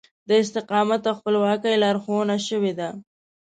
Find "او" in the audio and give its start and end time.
1.09-1.17